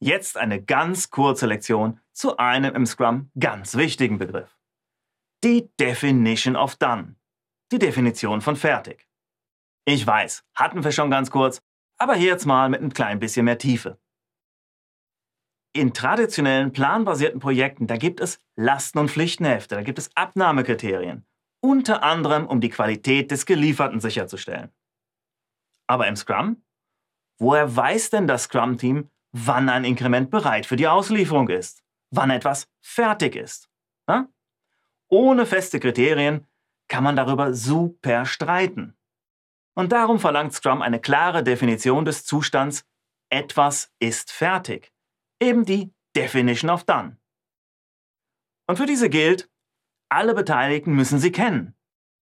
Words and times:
Jetzt 0.00 0.36
eine 0.36 0.62
ganz 0.62 1.10
kurze 1.10 1.46
Lektion 1.46 2.00
zu 2.12 2.36
einem 2.36 2.74
im 2.76 2.86
Scrum 2.86 3.32
ganz 3.38 3.76
wichtigen 3.76 4.18
Begriff. 4.18 4.56
Die 5.42 5.70
Definition 5.80 6.54
of 6.54 6.76
Done. 6.76 7.16
Die 7.72 7.80
Definition 7.80 8.40
von 8.40 8.54
fertig. 8.54 9.08
Ich 9.84 10.06
weiß, 10.06 10.44
hatten 10.54 10.84
wir 10.84 10.92
schon 10.92 11.10
ganz 11.10 11.30
kurz, 11.32 11.62
aber 11.98 12.14
hier 12.14 12.28
jetzt 12.28 12.46
mal 12.46 12.68
mit 12.68 12.80
ein 12.80 12.92
klein 12.92 13.18
bisschen 13.18 13.44
mehr 13.44 13.58
Tiefe. 13.58 13.98
In 15.74 15.92
traditionellen 15.92 16.72
planbasierten 16.72 17.40
Projekten, 17.40 17.88
da 17.88 17.96
gibt 17.96 18.20
es 18.20 18.40
Lasten- 18.56 18.98
und 18.98 19.10
Pflichtenhefte, 19.10 19.74
da 19.74 19.82
gibt 19.82 19.98
es 19.98 20.14
Abnahmekriterien, 20.16 21.26
unter 21.60 22.04
anderem 22.04 22.46
um 22.46 22.60
die 22.60 22.70
Qualität 22.70 23.32
des 23.32 23.46
Gelieferten 23.46 24.00
sicherzustellen. 24.00 24.72
Aber 25.88 26.06
im 26.06 26.16
Scrum? 26.16 26.62
Woher 27.40 27.74
weiß 27.74 28.10
denn 28.10 28.26
das 28.26 28.44
Scrum-Team, 28.44 29.10
wann 29.46 29.68
ein 29.68 29.84
Inkrement 29.84 30.30
bereit 30.30 30.66
für 30.66 30.76
die 30.76 30.88
Auslieferung 30.88 31.48
ist? 31.48 31.82
Wann 32.10 32.30
etwas 32.30 32.68
fertig 32.80 33.36
ist? 33.36 33.68
Ja? 34.08 34.28
Ohne 35.08 35.46
feste 35.46 35.80
Kriterien 35.80 36.46
kann 36.88 37.04
man 37.04 37.16
darüber 37.16 37.54
super 37.54 38.24
streiten. 38.24 38.96
Und 39.74 39.92
darum 39.92 40.18
verlangt 40.18 40.52
Scrum 40.52 40.82
eine 40.82 41.00
klare 41.00 41.42
Definition 41.44 42.04
des 42.04 42.24
Zustands, 42.24 42.84
etwas 43.30 43.92
ist 44.00 44.32
fertig. 44.32 44.92
Eben 45.40 45.64
die 45.64 45.94
Definition 46.16 46.70
of 46.70 46.84
Done. 46.84 47.18
Und 48.66 48.76
für 48.76 48.86
diese 48.86 49.08
gilt, 49.08 49.48
alle 50.08 50.34
Beteiligten 50.34 50.94
müssen 50.94 51.18
sie 51.18 51.30
kennen, 51.30 51.76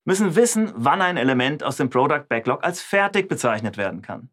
müssen 0.05 0.37
wissen, 0.37 0.73
wann 0.75 1.01
ein 1.01 1.17
Element 1.17 1.63
aus 1.63 1.77
dem 1.77 1.89
Product 1.89 2.27
Backlog 2.29 2.63
als 2.65 2.83
fertig 2.83 3.29
bezeichnet 3.29 3.77
werden 3.77 4.03
kann. 4.03 4.31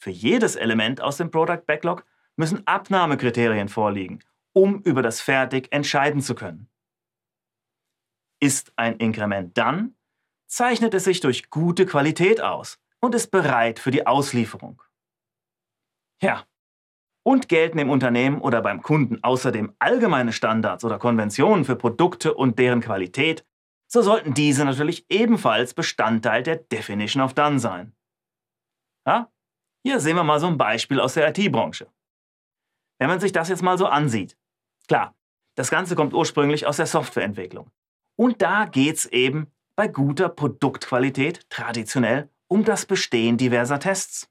Für 0.00 0.10
jedes 0.10 0.56
Element 0.56 1.02
aus 1.02 1.18
dem 1.18 1.30
Product 1.30 1.62
Backlog 1.66 2.06
müssen 2.34 2.66
Abnahmekriterien 2.66 3.68
vorliegen, 3.68 4.20
um 4.54 4.80
über 4.80 5.02
das 5.02 5.20
Fertig 5.20 5.70
entscheiden 5.72 6.22
zu 6.22 6.34
können. 6.34 6.70
Ist 8.40 8.72
ein 8.76 8.96
Inkrement 8.96 9.58
dann, 9.58 9.94
zeichnet 10.46 10.94
es 10.94 11.04
sich 11.04 11.20
durch 11.20 11.50
gute 11.50 11.84
Qualität 11.84 12.40
aus 12.40 12.80
und 13.00 13.14
ist 13.14 13.30
bereit 13.30 13.78
für 13.78 13.90
die 13.90 14.06
Auslieferung. 14.06 14.82
Ja, 16.22 16.46
und 17.22 17.50
gelten 17.50 17.78
im 17.78 17.90
Unternehmen 17.90 18.40
oder 18.40 18.62
beim 18.62 18.80
Kunden 18.80 19.22
außerdem 19.22 19.74
allgemeine 19.78 20.32
Standards 20.32 20.82
oder 20.82 20.98
Konventionen 20.98 21.66
für 21.66 21.76
Produkte 21.76 22.32
und 22.32 22.58
deren 22.58 22.80
Qualität, 22.80 23.44
so 23.86 24.00
sollten 24.00 24.32
diese 24.32 24.64
natürlich 24.64 25.04
ebenfalls 25.10 25.74
Bestandteil 25.74 26.42
der 26.42 26.56
Definition 26.56 27.22
of 27.22 27.34
Done 27.34 27.58
sein. 27.58 27.94
Ja? 29.06 29.30
Hier 29.82 30.00
sehen 30.00 30.16
wir 30.16 30.24
mal 30.24 30.40
so 30.40 30.46
ein 30.46 30.58
Beispiel 30.58 31.00
aus 31.00 31.14
der 31.14 31.28
IT-Branche. 31.28 31.88
Wenn 32.98 33.08
man 33.08 33.20
sich 33.20 33.32
das 33.32 33.48
jetzt 33.48 33.62
mal 33.62 33.78
so 33.78 33.86
ansieht, 33.86 34.36
klar, 34.88 35.14
das 35.54 35.70
Ganze 35.70 35.96
kommt 35.96 36.14
ursprünglich 36.14 36.66
aus 36.66 36.76
der 36.76 36.86
Softwareentwicklung. 36.86 37.70
Und 38.16 38.42
da 38.42 38.66
geht 38.66 38.96
es 38.96 39.06
eben 39.06 39.50
bei 39.76 39.88
guter 39.88 40.28
Produktqualität 40.28 41.48
traditionell 41.48 42.28
um 42.48 42.64
das 42.64 42.84
Bestehen 42.84 43.38
diverser 43.38 43.78
Tests. 43.78 44.28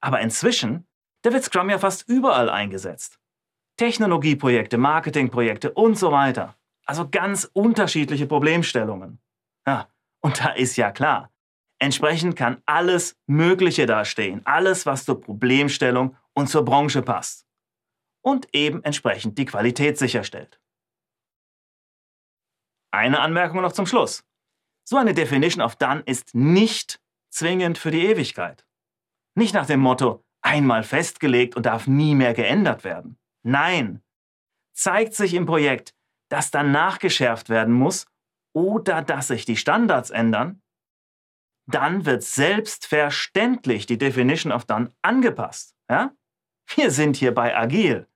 Aber 0.00 0.20
inzwischen 0.20 0.86
da 1.22 1.32
wird 1.32 1.44
Scrum 1.44 1.68
ja 1.68 1.78
fast 1.78 2.08
überall 2.08 2.48
eingesetzt. 2.48 3.18
Technologieprojekte, 3.76 4.78
Marketingprojekte 4.78 5.72
und 5.72 5.98
so 5.98 6.12
weiter. 6.12 6.56
Also 6.86 7.08
ganz 7.08 7.48
unterschiedliche 7.52 8.26
Problemstellungen. 8.26 9.20
Ja, 9.66 9.88
und 10.20 10.40
da 10.40 10.50
ist 10.50 10.76
ja 10.76 10.90
klar, 10.90 11.30
entsprechend 11.80 12.36
kann 12.36 12.62
alles 12.66 13.16
Mögliche 13.26 13.86
dastehen. 13.86 14.42
Alles, 14.46 14.86
was 14.86 15.04
zur 15.04 15.20
Problemstellung 15.20 16.16
und 16.34 16.48
zur 16.48 16.64
Branche 16.64 17.02
passt. 17.02 17.46
Und 18.22 18.48
eben 18.54 18.84
entsprechend 18.84 19.38
die 19.38 19.46
Qualität 19.46 19.98
sicherstellt. 19.98 20.60
Eine 22.92 23.20
Anmerkung 23.20 23.62
noch 23.62 23.72
zum 23.72 23.86
Schluss. 23.86 24.24
So 24.84 24.96
eine 24.96 25.14
Definition 25.14 25.64
of 25.64 25.76
Done 25.76 26.02
ist 26.06 26.34
nicht 26.34 27.00
zwingend 27.30 27.78
für 27.78 27.90
die 27.90 28.06
Ewigkeit. 28.06 28.66
Nicht 29.36 29.54
nach 29.54 29.66
dem 29.66 29.80
Motto, 29.80 30.24
einmal 30.42 30.82
festgelegt 30.82 31.56
und 31.56 31.66
darf 31.66 31.86
nie 31.86 32.14
mehr 32.14 32.34
geändert 32.34 32.84
werden. 32.84 33.18
Nein, 33.42 34.02
zeigt 34.74 35.14
sich 35.14 35.34
im 35.34 35.46
Projekt, 35.46 35.94
dass 36.28 36.50
dann 36.50 36.72
nachgeschärft 36.72 37.48
werden 37.48 37.74
muss 37.74 38.06
oder 38.52 39.02
dass 39.02 39.28
sich 39.28 39.44
die 39.44 39.56
Standards 39.56 40.10
ändern, 40.10 40.60
dann 41.66 42.06
wird 42.06 42.22
selbstverständlich 42.22 43.86
die 43.86 43.98
Definition 43.98 44.52
of 44.52 44.64
Done 44.64 44.92
angepasst. 45.02 45.74
Ja? 45.88 46.12
Wir 46.74 46.90
sind 46.90 47.16
hier 47.16 47.34
bei 47.34 47.56
Agil. 47.56 48.06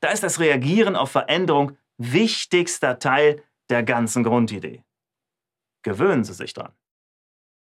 Da 0.00 0.10
ist 0.10 0.22
das 0.22 0.40
Reagieren 0.40 0.96
auf 0.96 1.10
Veränderung 1.10 1.76
wichtigster 1.96 2.98
Teil 2.98 3.42
der 3.70 3.82
ganzen 3.82 4.22
Grundidee. 4.22 4.84
Gewöhnen 5.82 6.24
Sie 6.24 6.34
sich 6.34 6.52
dran. 6.52 6.72